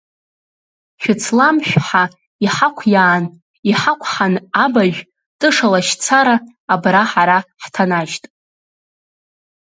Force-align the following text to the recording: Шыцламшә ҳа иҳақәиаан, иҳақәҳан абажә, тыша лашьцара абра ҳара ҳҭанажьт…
Шыцламшә 1.01 1.75
ҳа 1.85 2.03
иҳақәиаан, 2.45 3.23
иҳақәҳан 3.69 4.33
абажә, 4.63 4.99
тыша 5.39 5.67
лашьцара 5.73 6.35
абра 6.73 7.03
ҳара 7.11 7.37
ҳҭанажьт… 7.63 8.23